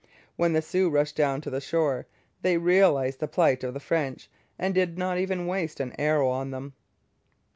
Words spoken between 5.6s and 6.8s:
an arrow on them.